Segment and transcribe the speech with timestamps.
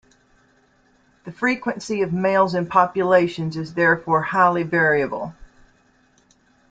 [1.25, 5.35] The frequency of males in populations is therefore highly variable.